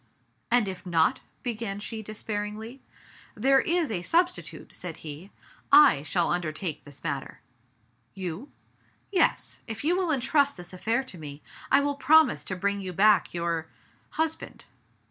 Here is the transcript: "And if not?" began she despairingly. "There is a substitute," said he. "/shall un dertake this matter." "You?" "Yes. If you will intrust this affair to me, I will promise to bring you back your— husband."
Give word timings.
"And 0.49 0.67
if 0.67 0.83
not?" 0.83 1.19
began 1.43 1.79
she 1.79 2.01
despairingly. 2.01 2.81
"There 3.35 3.59
is 3.61 3.91
a 3.91 4.01
substitute," 4.01 4.73
said 4.73 4.97
he. 5.05 5.29
"/shall 5.71 6.31
un 6.31 6.41
dertake 6.41 6.83
this 6.85 7.03
matter." 7.03 7.39
"You?" 8.15 8.49
"Yes. 9.11 9.61
If 9.67 9.83
you 9.83 9.95
will 9.95 10.09
intrust 10.09 10.57
this 10.57 10.73
affair 10.73 11.03
to 11.03 11.19
me, 11.19 11.43
I 11.71 11.81
will 11.81 11.93
promise 11.93 12.43
to 12.45 12.55
bring 12.55 12.81
you 12.81 12.93
back 12.93 13.31
your— 13.35 13.67
husband." 14.19 14.65